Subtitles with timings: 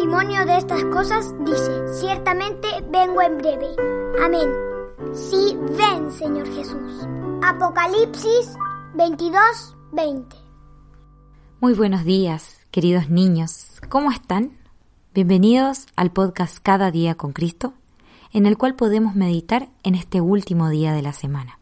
[0.00, 3.66] testimonio de estas cosas dice, ciertamente vengo en breve.
[4.24, 4.48] Amén.
[5.12, 7.06] Sí, ven, Señor Jesús.
[7.42, 8.56] Apocalipsis
[8.94, 10.36] 22, 20.
[11.60, 13.78] Muy buenos días, queridos niños.
[13.90, 14.56] ¿Cómo están?
[15.12, 17.74] Bienvenidos al podcast Cada día con Cristo,
[18.32, 21.58] en el cual podemos meditar en este último día de la semana.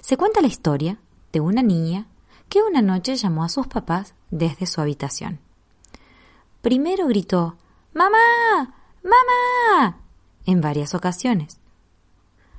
[0.00, 0.96] Se cuenta la historia
[1.34, 2.06] de una niña
[2.48, 5.49] que una noche llamó a sus papás desde su habitación.
[6.62, 7.56] Primero gritó
[7.94, 8.74] ¡Mamá!
[9.02, 10.00] ¡Mamá!
[10.46, 11.60] en varias ocasiones.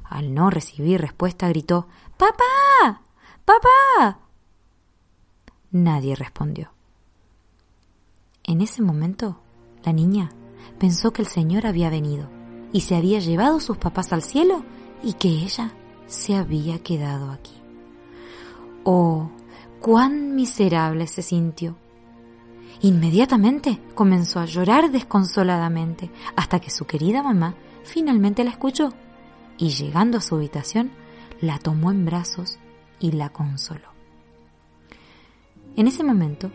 [0.03, 1.87] Al no recibir respuesta gritó
[2.17, 3.01] ¡Papá!
[3.45, 4.19] ¡Papá!
[5.71, 6.71] Nadie respondió.
[8.43, 9.39] En ese momento,
[9.83, 10.31] la niña
[10.79, 12.29] pensó que el Señor había venido
[12.73, 14.63] y se había llevado sus papás al cielo
[15.03, 15.73] y que ella
[16.07, 17.53] se había quedado aquí.
[18.83, 19.29] Oh,
[19.79, 21.77] cuán miserable se sintió.
[22.83, 28.93] Inmediatamente comenzó a llorar desconsoladamente hasta que su querida mamá finalmente la escuchó
[29.57, 30.91] y llegando a su habitación
[31.41, 32.57] la tomó en brazos
[32.99, 33.91] y la consoló.
[35.75, 36.51] En ese momento,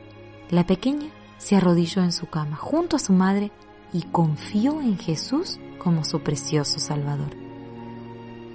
[0.50, 3.52] la pequeña se arrodilló en su cama junto a su madre
[3.92, 7.30] y confió en Jesús como su precioso Salvador.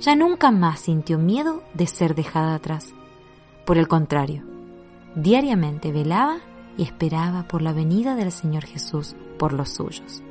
[0.02, 2.94] Ya nunca más sintió miedo de ser dejada atrás.
[3.66, 4.44] Por el contrario,
[5.16, 6.40] diariamente velaba
[6.78, 10.24] y esperaba por la venida del Señor Jesús por los suyos.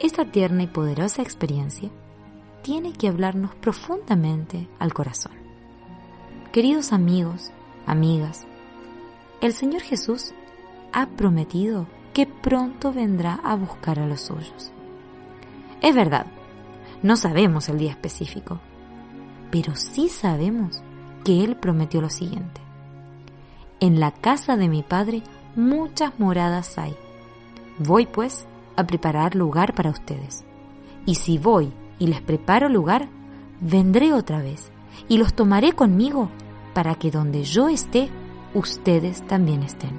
[0.00, 1.90] Esta tierna y poderosa experiencia
[2.62, 5.32] tiene que hablarnos profundamente al corazón.
[6.52, 7.50] Queridos amigos,
[7.86, 8.46] amigas,
[9.40, 10.34] el Señor Jesús
[10.92, 14.72] ha prometido que pronto vendrá a buscar a los suyos.
[15.80, 16.26] Es verdad,
[17.02, 18.60] no sabemos el día específico,
[19.50, 20.82] pero sí sabemos
[21.24, 22.67] que Él prometió lo siguiente.
[23.80, 25.22] En la casa de mi Padre
[25.54, 26.96] muchas moradas hay.
[27.78, 30.44] Voy pues a preparar lugar para ustedes.
[31.06, 33.08] Y si voy y les preparo lugar,
[33.60, 34.70] vendré otra vez
[35.08, 36.28] y los tomaré conmigo
[36.74, 38.08] para que donde yo esté,
[38.54, 39.98] ustedes también estén.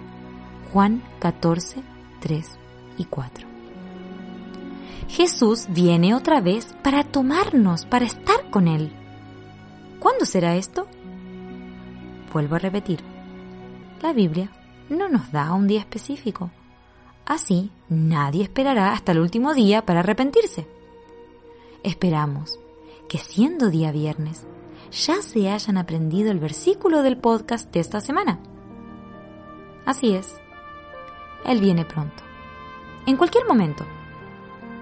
[0.72, 1.82] Juan 14,
[2.20, 2.60] 3
[2.98, 3.48] y 4.
[5.10, 8.92] Jesús viene otra vez para tomarnos, para estar con Él.
[10.00, 10.88] ¿Cuándo será esto?
[12.32, 13.00] Vuelvo a repetir,
[14.02, 14.52] la Biblia
[14.90, 16.52] no nos da un día específico.
[17.26, 20.68] Así, nadie esperará hasta el último día para arrepentirse.
[21.84, 22.60] Esperamos
[23.08, 24.46] que siendo día viernes,
[24.92, 28.40] ya se hayan aprendido el versículo del podcast de esta semana.
[29.86, 30.36] Así es,
[31.46, 32.24] Él viene pronto,
[33.06, 33.86] en cualquier momento.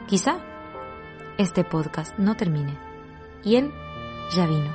[0.08, 0.38] Quizá
[1.38, 2.78] este podcast no termine
[3.44, 3.72] y Él
[4.34, 4.74] ya vino.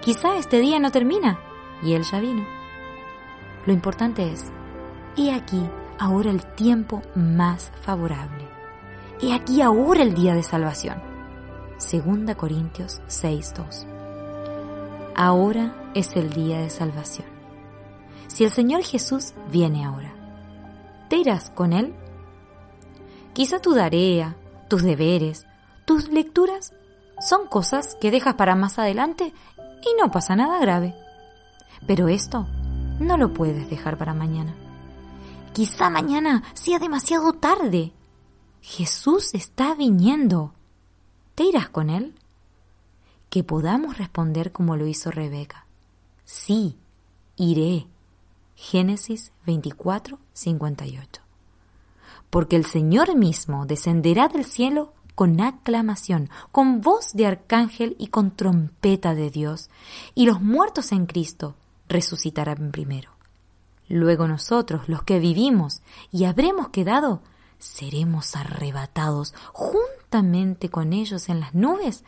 [0.00, 1.38] Quizá este día no termina
[1.82, 2.59] y Él ya vino.
[3.66, 4.50] Lo importante es,
[5.16, 5.62] he aquí
[5.98, 8.48] ahora el tiempo más favorable.
[9.20, 11.00] He aquí ahora el día de salvación.
[11.76, 13.86] Segunda Corintios 6:2.
[15.14, 17.26] Ahora es el día de salvación.
[18.28, 20.14] Si el Señor Jesús viene ahora,
[21.08, 21.94] ¿te irás con Él?
[23.34, 24.36] Quizá tu tarea,
[24.68, 25.46] tus deberes,
[25.84, 26.72] tus lecturas
[27.20, 30.94] son cosas que dejas para más adelante y no pasa nada grave.
[31.86, 32.46] Pero esto
[33.00, 34.54] no lo puedes dejar para mañana.
[35.52, 37.92] Quizá mañana sea demasiado tarde.
[38.60, 40.52] Jesús está viniendo.
[41.34, 42.14] ¿Te irás con él?
[43.30, 45.66] Que podamos responder como lo hizo Rebeca.
[46.24, 46.76] Sí,
[47.36, 47.86] iré.
[48.54, 51.22] Génesis 24, 58.
[52.28, 58.30] Porque el Señor mismo descenderá del cielo con aclamación, con voz de arcángel y con
[58.30, 59.70] trompeta de Dios,
[60.14, 61.56] y los muertos en Cristo
[61.90, 63.10] resucitarán primero.
[63.88, 67.20] Luego nosotros, los que vivimos y habremos quedado,
[67.58, 72.04] seremos arrebatados juntamente con ellos en las nubes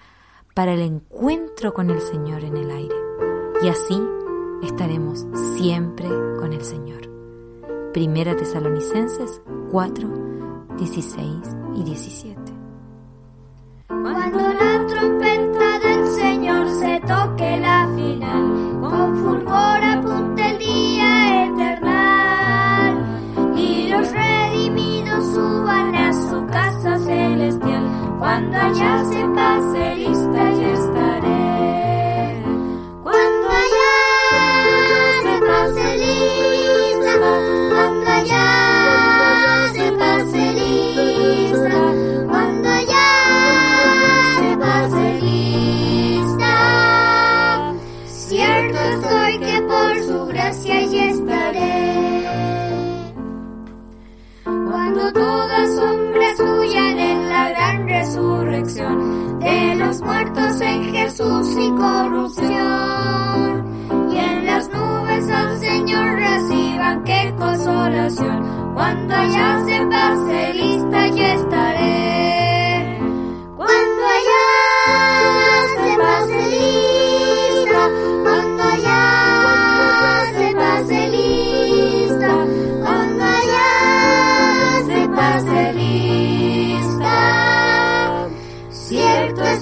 [0.54, 2.96] para el encuentro con el Señor en el aire.
[3.62, 4.00] Y así
[4.62, 5.26] estaremos
[5.56, 7.10] siempre con el Señor.
[7.92, 11.28] Primera Tesalonicenses 4, 16
[11.76, 12.40] y 17.
[13.88, 14.51] Cuando
[58.52, 62.52] de los muertos en Jesús y corrupción.
[64.12, 71.20] Y en las nubes al Señor reciban qué consolación cuando allá se pase lista y
[71.20, 71.51] está.
[89.38, 89.61] alto es